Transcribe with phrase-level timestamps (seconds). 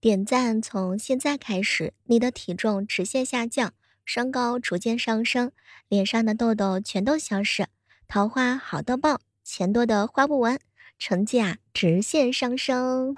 [0.00, 3.72] 点赞从现在开始，你的体重直线下降，
[4.04, 5.50] 身高逐渐上升，
[5.88, 7.66] 脸上的痘痘全都消失，
[8.06, 10.60] 桃花好到爆，钱多的花不完，
[11.00, 13.16] 成绩啊直线上升。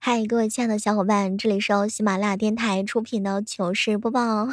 [0.00, 4.48] 嗨，各位亲爱的小伙伴，这里是由喜马拉雅电台出品的糗事播报，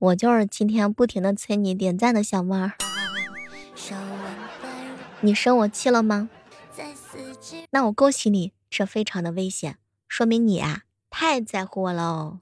[0.00, 2.72] 我就是今天不停的催你点赞的小妹儿。
[5.20, 6.30] 你生我气了吗？
[7.70, 9.76] 那我恭喜你，这非常的危险，
[10.06, 12.38] 说明你啊太在乎我了哦。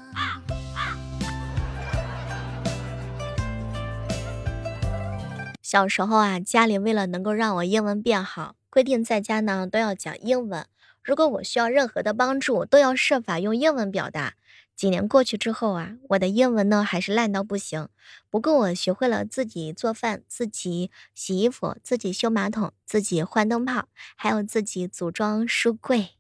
[5.63, 10.67] 小时候啊，家里为了能够让我英文变好，规定在家呢都要讲英文。
[11.03, 14.35] 如果我需要任何的帮助，都要设法用英文表达。
[14.77, 17.89] 几年过去之后啊，我的英文呢还是烂到不行。
[18.31, 26.11] 不过我学会了自己做饭、自己洗衣服、自己修马桶、自己换灯泡，还有自己组装书柜。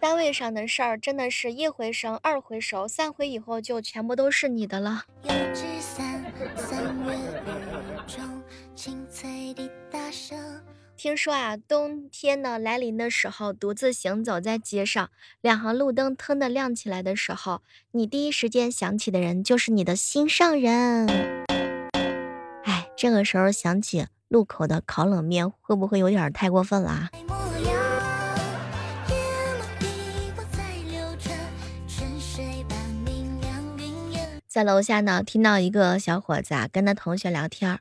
[0.00, 5.04] 单位上的事儿真的是一回生二回熟，三回以后就全部都是你的了。
[11.04, 15.10] 听说啊，冬天呢来临的时候，独自行走在街上，
[15.42, 17.60] 两行路灯腾的亮起来的时候，
[17.90, 21.06] 你第一时间想起的人就是你的心上人。
[22.62, 27.10] 哎，这个时候想起路口的烤冷面，会不会有点太过分了啊？
[34.48, 37.78] 在楼下呢，听到一个小伙子啊，跟他同学聊天。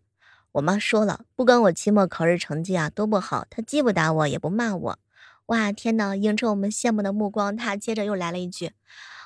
[0.53, 4.99] 我妈说了，不管我期末考试成绩啊多不好，她既不打我，也不骂我。
[5.47, 6.15] 哇，天呐！
[6.15, 8.71] 迎着我们羡慕的目光，她接着又来了一句：“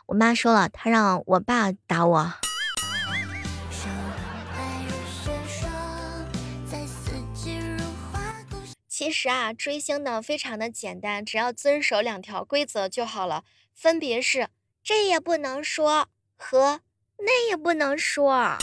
[0.08, 2.34] 我妈说了，她让我爸打我。”
[8.88, 13.44] 其实啊，追星呢非常的简单，只要遵守两条规则就好了，
[13.76, 14.48] 分别是
[14.82, 16.08] 这也不能说
[16.38, 16.80] 和
[17.18, 18.58] 那也不能说。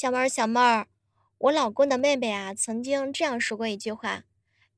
[0.00, 0.86] 小妹儿，小妹儿，
[1.36, 4.22] 我老公的妹妹啊，曾经这样说过一句话：“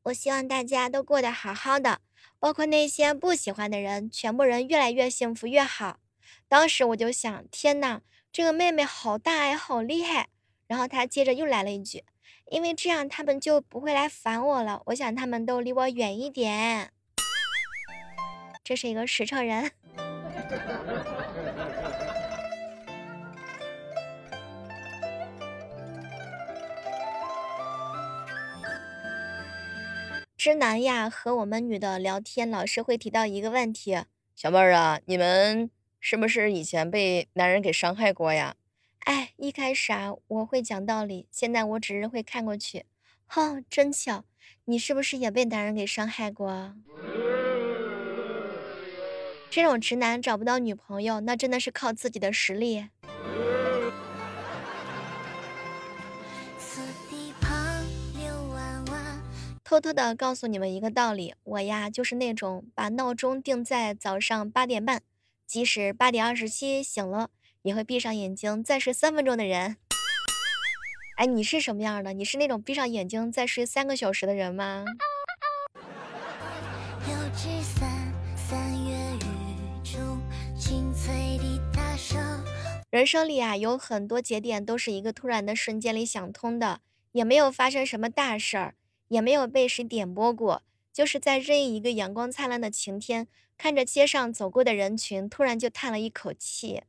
[0.03, 2.01] 我希望大家都过得好好的，
[2.41, 6.01] 包括那些不喜欢的人，全部人越来越幸福越好。”
[6.49, 8.01] 当时我就想，天呐，
[8.33, 10.27] 这个妹妹好大爱，好厉害。
[10.67, 12.03] 然后她接着又来了一句
[12.51, 14.83] ：“因为这样他们就不会来烦我了。
[14.87, 16.91] 我想他们都离我远一点。”
[18.65, 19.71] 这是一个实诚人。
[30.43, 33.97] 直男呀，和我们女的聊天，老是会提到一个问题：
[34.35, 35.71] 小妹儿啊，你们
[36.01, 38.57] 是不是以前被男人给伤害过呀？
[39.05, 42.87] 哎，一开始啊，我会讲道理，现在我只是会看过去。
[43.27, 44.25] 哼，真巧，
[44.65, 46.75] 你是不是也被男人给伤害过？
[49.49, 52.89] 这种直男找不到女朋友，那真的是靠自己的实力。
[59.73, 65.01] 偷偷的告诉你们一个道理，我呀就是那种把闹钟定在早上八点半，
[65.47, 67.31] 即使八点二十七醒了，
[67.63, 69.79] 也会闭上眼睛再睡三分钟的人。
[71.17, 72.13] 哎，你是什么样的？
[72.13, 74.85] 你是那种闭上眼睛再睡三个小时的人吗？
[82.91, 88.75] 人生里啊，有很多节点都是一个突然的瞬间里想通的，也没有发生什么大事儿。
[89.13, 93.29] 也没有被谁点拨过，就是在任意一个阳光灿烂的晴天，
[93.59, 96.83] 看着街上走过的人群，突然就叹了一口气。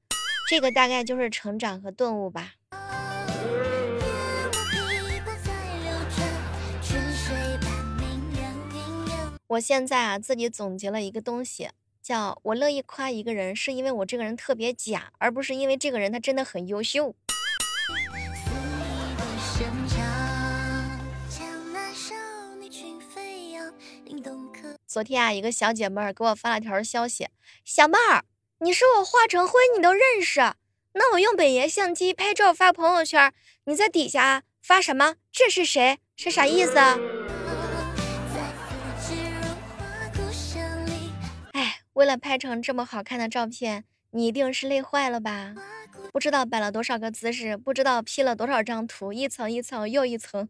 [0.49, 2.53] 这个大概就是成长和顿悟吧。
[9.47, 11.71] 我现在啊，自己总结了一个东西，
[12.01, 17.13] 叫我乐意夸一个人，是因为我这个人特别假，而不是因为这个人他真的很优秀。
[24.93, 27.27] 昨天啊，一个小姐妹儿给我发了条消息
[27.65, 28.25] ：“小妹儿，
[28.59, 30.39] 你说我华成辉你都认识，
[30.93, 35.15] 那我用本爷相机拍照发朋友圈，你在底下发什么？
[35.31, 35.97] 这是谁？
[36.15, 36.75] 是啥意思？”
[41.53, 45.55] 哎，为了拍成这么好看的照片，你一定是累坏了吧？
[46.11, 50.47] 不知道摆了多少个姿势，不知道 P 了多少张图，一层一层又一层。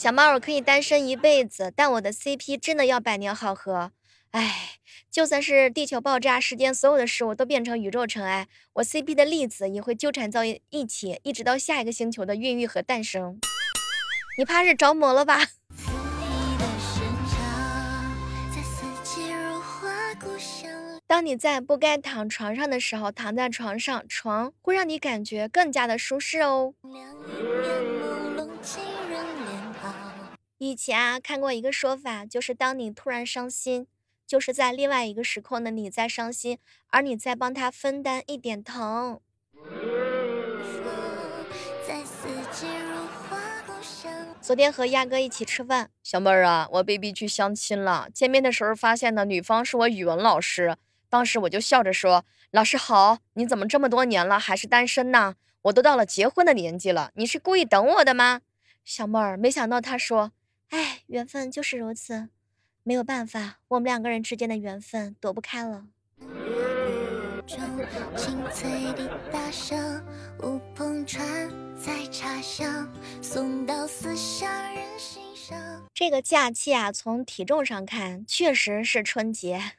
[0.00, 3.92] 小猫我可以单身一辈子，但我的 CP 真的要百年好合。
[4.30, 4.78] 唉，
[5.10, 13.38] 就算是地球爆炸，世间所有的事物都变成宇宙尘埃，我 CP 的粒子也会纠缠在一起，一直到下一个星球的孕育和诞生。
[14.38, 15.48] 你怕是着魔了吧？
[21.06, 26.72] 当你在不该躺床上的时候躺在床上，床会让你感觉更加的舒适哦。
[30.62, 33.86] 以前啊，看过一个说法，就是当你突然伤心，
[34.26, 36.58] 就是在另外一个时空的你在伤心，
[36.88, 39.18] 而你在帮他分担一点疼。
[44.42, 50.76] 昨天和亚哥一起吃饭，小妹儿啊，我 baby 去相亲了，见面的时候发现呢，女方是我语文老师。
[51.08, 55.36] 当时我就笑着说：“老师好，你怎么这么多年了还是单身呢？
[55.62, 58.42] 我都到了结婚的年纪了，你是故意等我的吗？”
[58.84, 60.32] 小妹儿没想到他说
[60.70, 62.30] ：“哎，缘分就是如此，
[62.82, 65.86] 没有办法，我们两个人之间的缘分躲不开了。”
[75.92, 79.72] 这个假期啊，从体重上看，确实是春节。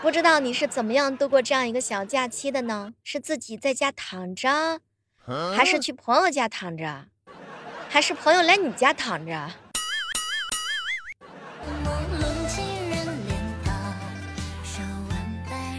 [0.00, 2.94] 不知道你是怎么样度过这样一个小假期的呢？
[3.02, 4.80] 是自己在家躺着，
[5.54, 7.08] 还是去朋友家躺着，
[7.94, 9.52] 还是朋友来你家躺着？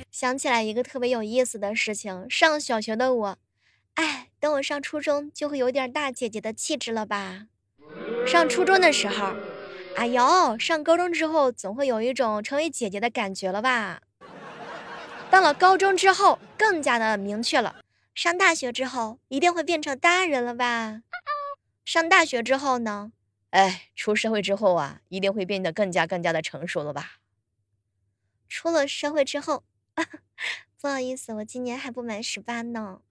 [0.10, 3.38] 想起来一个特别有意思的事情，上小学的我，
[3.96, 7.48] 哎，等我上初中就会有点大姐姐的气质了吧？
[8.26, 9.34] 上初中的时候，
[9.98, 14.00] 哎呦，上高中之后总会有一种成为姐姐的感觉了吧？
[15.30, 17.76] 到了高中之后，更加的明确了。
[18.14, 21.02] 上大学之后，一定会变成大人了吧？
[21.86, 23.12] 上大学之后呢？
[23.52, 27.20] 哎，出社会之后啊，一定会变得更加更加的成熟了吧？
[28.50, 29.64] 出了社会之后，
[30.82, 33.02] 不好意思，我今年还不满十八呢。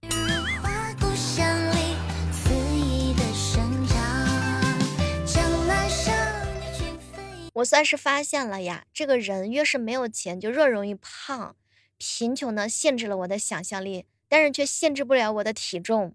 [7.53, 11.55] 我算是发现了呀，这个人越是没有钱，就越容易胖。
[11.97, 16.13] 贫穷呢，限制了我的想象力，但是却限制不了我的体重。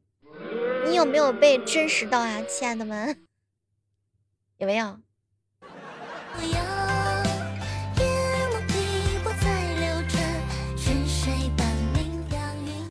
[0.86, 3.16] 你有没有被真实到啊，亲爱的们？
[4.58, 4.98] 有没有？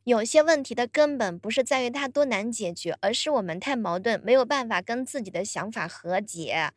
[0.06, 6.72] 有些问题的根本不是在于它多难解决，而是我们太矛盾，没有办法跟自己的想法和解。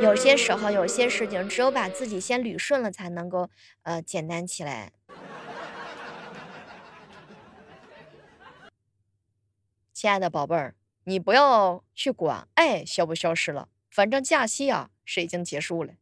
[0.00, 3.48] 有些时候，有些事情，只有把自己先捋顺了，才能够
[3.82, 4.90] 呃简单起来。
[10.06, 15.94] 亲爱的宝贝儿，你不要去管爱消不消失了，反正假期啊是已经结束了。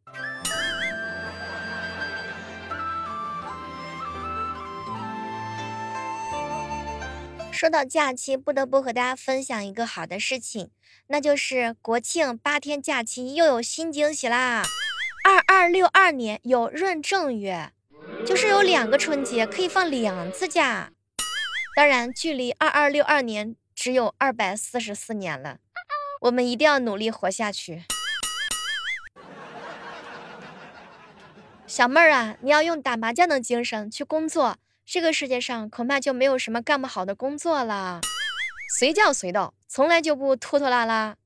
[7.51, 10.69] 说到假期，不得不和大家分享一个好的事情，
[11.07, 14.65] 那就是国庆八天假期又有新惊喜啦！
[15.27, 17.73] 二二六二年有闰正月，
[18.27, 20.93] 就是有两个春节可以放两次假。
[21.75, 23.57] 当然，距离二二六二年。
[23.75, 25.59] 只有二百四十四年了，
[26.23, 27.85] 我们一定要努力活下去。
[31.67, 34.57] 小妹儿啊，你要用打麻将的精神去工作，
[34.87, 38.01] 这个世界上恐怕就没有什么干不好的工作了。
[38.79, 41.17] 随叫随到，从来就不拖拖拉拉，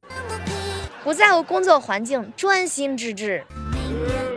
[1.04, 3.44] 不在乎工作环境，专心致志，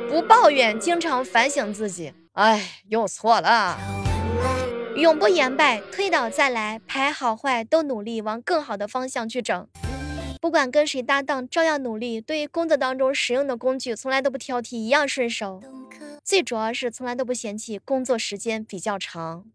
[0.10, 2.14] 不抱怨，经常反省自己。
[2.34, 4.01] 哎，又错了。
[5.02, 9.68] 永不言败，推倒再来，排好坏都努力往更好的方向去整。
[10.40, 12.22] 不管跟谁搭档，照样努力。
[12.22, 15.60] 对于工作当中使用的工具，从来都不挑剔，一样顺手。
[16.24, 19.46] 最主要是从来都不嫌弃工作时间比较长。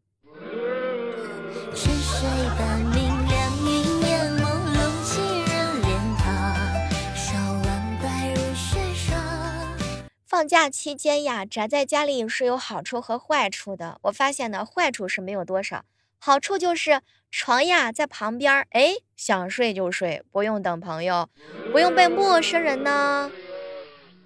[10.37, 13.99] 放假期间呀，宅在家里是有好处和坏处的。
[14.03, 15.87] 我发现呢，坏处是没有多少，
[16.19, 17.01] 好处就是
[17.31, 21.31] 床呀在旁边，哎，想睡就睡，不用等朋友，
[21.73, 23.33] 不用被陌生人呢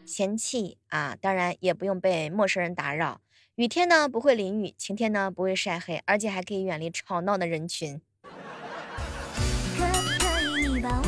[0.05, 3.21] 嫌弃啊，当然也不用被陌生人打扰。
[3.55, 8.01] 雨天呢不会淋雨，晴天呢不会晒黑，而且还可以远离吵闹的人群。
[9.79, 11.05] 可不可以你把我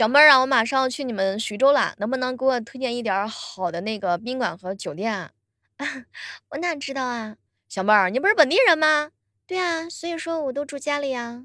[0.00, 5.28] 小妹儿啊，我马上要去你们徐州了，能不能给我推荐一点好的那个宾馆和酒店？
[6.48, 7.36] 我哪知道啊？
[7.68, 9.10] 小妹儿，你不是本地人吗？
[9.46, 11.42] 对啊，所以说我都住家里呀。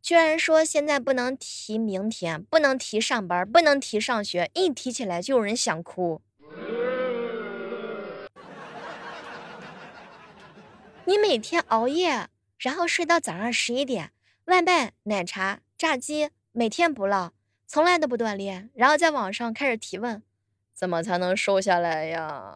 [0.00, 6.22] 居然说现在不能提明天，不能提上班，不能提上学，一提起来就有人想哭。
[11.10, 14.12] 你每天熬夜，然后睡到早上十一点，
[14.44, 17.32] 外卖、奶茶、炸鸡，每天不落，
[17.66, 20.22] 从来都不锻炼，然后在网上开始提问，
[20.72, 22.54] 怎么才能瘦下来呀？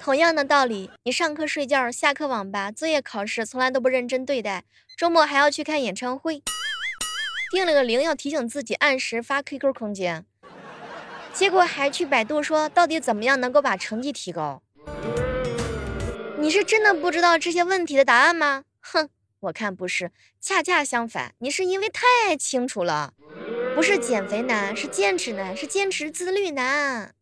[0.00, 4.64] 同样的道理，你上课睡觉，下课网吧，作业考试从来都不认真对待，
[4.96, 6.42] 周末还要去看演唱会，
[7.50, 10.24] 定了个铃要提醒自己按时发 QQ 空间，
[11.34, 14.62] 结果还去百度说到底怎么样能够把成绩提高。
[16.40, 18.62] 你是真的不知道这些问题的答案吗？
[18.80, 19.08] 哼，
[19.40, 23.12] 我看不是，恰恰相反，你是因为太清楚了，
[23.74, 27.12] 不是减肥难，是坚持难，是坚持自律难。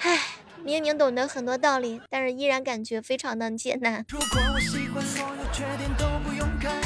[0.00, 0.20] 唉，
[0.64, 4.04] 明明懂得很多道理，但是依然感觉非常的艰难。
[4.08, 6.80] 如果我喜欢所有缺点都不用开，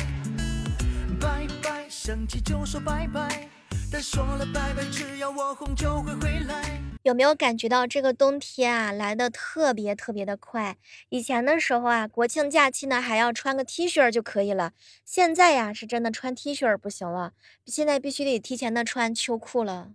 [1.19, 3.49] 拜拜，生气就说拜拜，
[3.91, 6.66] 但说了拜拜，只要我哄就会回来
[7.07, 10.77] 有没有感觉到这个冬天啊来的特别特别的快？
[11.11, 14.73] 以前的时候啊，国庆假期呢还要穿个 T 恤就可以了，
[15.05, 17.31] 现在呀是真的穿 T 恤不行了，
[17.65, 19.93] 现在必须得提前的穿秋裤了。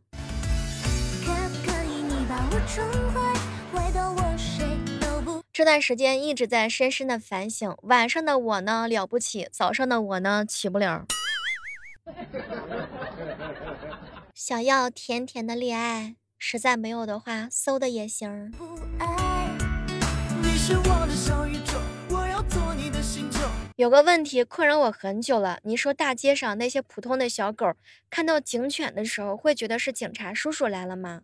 [5.51, 11.05] 这段时间一直在深深的反省，晚上的我呢了不起，早上的我呢起不了。
[14.33, 18.51] 想要甜甜的恋爱，实在没有的话，搜的也行。
[23.75, 27.71] 有个问题困扰我很久了，你说大街上那些普通的小狗，
[28.09, 31.21] 看到警犬的时候，会觉得是警察叔叔来了吗？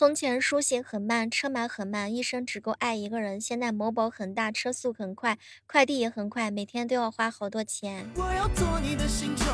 [0.00, 3.38] 从前书写很慢，车马很慢，一生只够爱一个人。
[3.38, 9.44] 现在某宝很大，车速很快，快递也很快，每天都要花好多钱我要做你的星球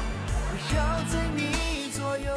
[0.72, 2.32] 绕在你左右。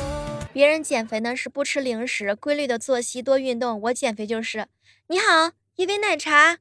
[0.51, 3.80] 别人减肥呢是不吃零食，规律的作息，多运动。
[3.80, 4.66] 我减肥就是，
[5.10, 6.58] 你好，一杯奶茶，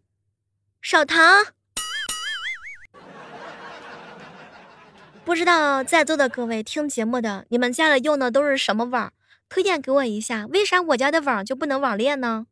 [0.83, 1.47] 少糖。
[5.25, 9.15] 不知道在座的各位听节目的，你们家里用的都是什么网？
[9.49, 12.47] 推荐给我一下，为啥我家的网就不能网恋呢？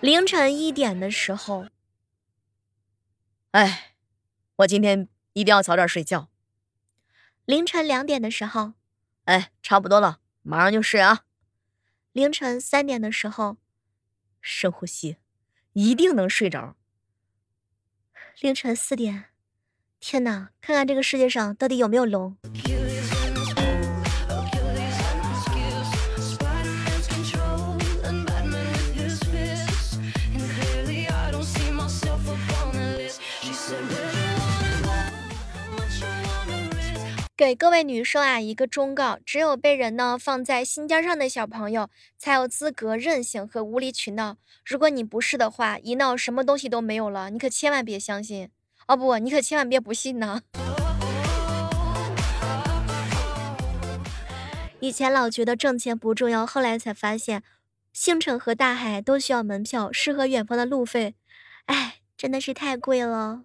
[0.00, 1.66] 凌晨一点的时候，
[3.52, 3.94] 哎，
[4.56, 6.28] 我今天一定要早点睡觉。
[7.44, 8.74] 凌晨两点的时候，
[9.24, 11.24] 哎，差不多了，马上就睡啊。
[12.12, 13.56] 凌晨三点的时候，
[14.40, 15.16] 深呼吸，
[15.72, 16.76] 一定能睡着。
[18.40, 19.33] 凌晨四点。
[20.06, 22.36] 天哪，看看这个世界上到底有没有龙？
[37.34, 44.36] 给各位女生啊一个忠告：只有被人呢放在心尖上的小朋友，才有资格任性和无理取闹。
[44.66, 48.50] 如果你不是的话，一闹什么东西都没有了，你可千万别相信。
[48.86, 50.42] 哦不，你可千万别不信呢！
[54.80, 57.42] 以前老觉得挣钱不重要，后来才发现，
[57.94, 61.14] 星辰和大海都需要门票，诗和远方的路费，
[61.64, 63.44] 哎，真的是太贵了。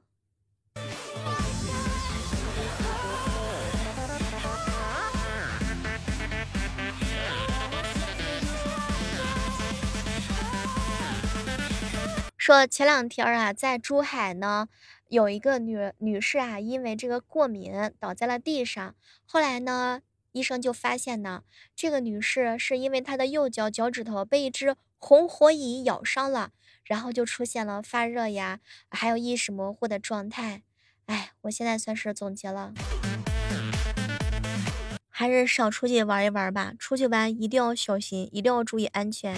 [12.37, 14.67] 说前两天啊，在珠海呢。
[15.09, 18.95] 有一个女女士啊，因为这个过敏倒在了地上。
[19.25, 20.01] 后来呢，
[20.33, 21.43] 医生就发现呢，
[21.75, 26.51] 这个女士是因为她的右脚脚趾头被一只红火蚁咬伤了，
[26.83, 28.59] 然后就出现了发热呀，
[28.91, 30.61] 还有意识模糊的状态。
[31.07, 32.75] 哎，我现在算是总结了，
[35.09, 36.73] 还是少出去玩一玩吧。
[36.77, 39.35] 出去玩一定要小心，一定要注意安全。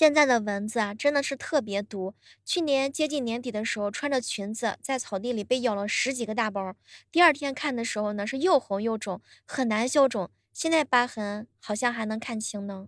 [0.00, 2.14] 现在的蚊子啊，真的是特别毒。
[2.46, 6.74] 去年接近年底的时候，穿着裙子在草地里被咬了十几个大包。
[7.12, 10.30] 第二天看的时候呢，是又红又肿，很难消肿。
[10.54, 12.86] 现在疤痕好像还能看清呢。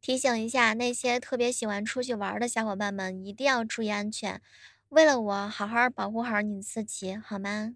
[0.00, 4.40] 提醒一下那些特别喜欢出去玩的小伙伴们，一定要注意安全。
[4.90, 7.72] 为了我，好好保护好你自己，好吗？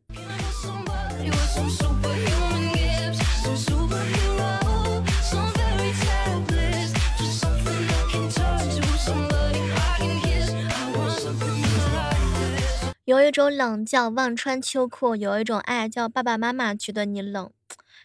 [13.04, 17.50] 有一种冷叫忘穿秋裤，有一种爱叫爸爸妈妈觉得你冷。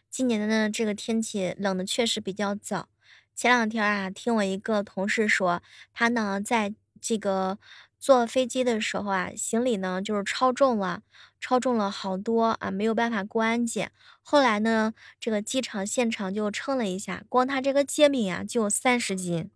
[0.09, 2.89] 今年的呢这个天气冷的确实比较早。
[3.35, 5.61] 前两天啊，听我一个同事说，
[5.93, 7.59] 他呢在这个
[8.05, 11.01] 坐飞机的时候啊，行李呢就是超重了，
[11.39, 13.91] 超重了好多啊，没有办法过安检。
[14.21, 19.49] 后来呢，这个机场现场就称了一下，光他这个煎饼呀就有三十斤。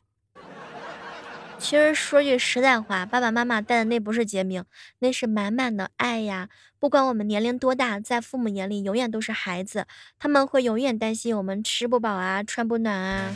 [1.60, 4.65] 其实说句实在话，爸爸妈妈带的那不是煎饼，
[4.98, 6.50] 那是满满的爱呀。
[6.79, 9.86] 不管我们年龄多大，在父母眼里永远都是孩子，
[10.18, 13.32] 他们会永远担心我们吃不饱啊，穿不暖啊。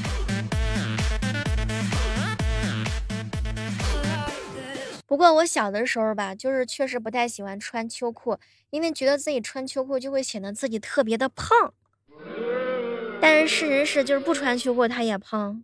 [5.14, 8.40] 不过我小的时候吧，就是确实不太喜欢穿秋裤，
[8.72, 11.72] 因为觉得自己穿秋裤就会显得自己特别的胖。
[13.22, 15.64] 但是事实是，就是不穿秋裤他也胖。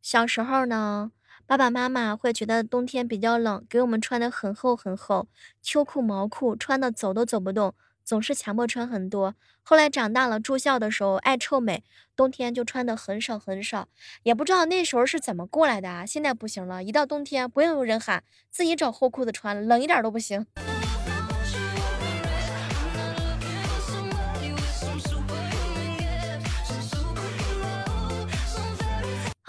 [0.00, 1.12] 小时候呢，
[1.46, 5.28] 爸爸妈妈会觉得冬天比较冷，给我们穿的很厚很厚，
[5.60, 9.34] 秋裤毛裤穿的走都走不动，总是强迫穿很多。
[9.62, 11.84] 后来长大了，住校的时候爱臭美，
[12.16, 13.88] 冬天就穿的很少很少，
[14.22, 16.04] 也不知道那时候是怎么过来的啊。
[16.04, 20.46] 现在不行了，一到冬天不用有人喊，自己找厚裤子穿，冷一点都不行。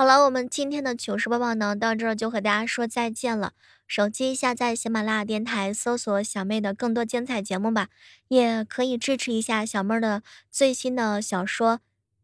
[0.01, 3.53] 好了，我们今天的糗事播报呢，到这儿就和大家说再见了。
[3.85, 7.89] 手机下载喜马拉雅电台，搜索小妹的更多精彩节目吧，
[8.29, 11.75] 也可以支持一下小妹的最新的小说《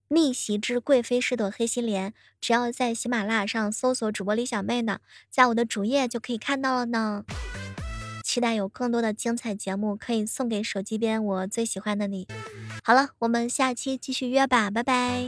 [0.08, 2.10] 逆袭之贵妃是朵黑心莲》，
[2.42, 4.98] 只要在喜马拉雅上搜索主播李小妹呢，
[5.30, 7.26] 在我的主页就可以看到了呢。
[8.24, 12.28] 期待有更多的精彩节目可以送给手机边我最喜欢的你。
[12.84, 15.28] 好了，我们下期继续约吧，拜拜。